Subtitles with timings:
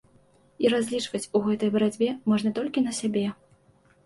[0.65, 3.25] І разлічваць у гэтай барацьбе можна толькі на сябе.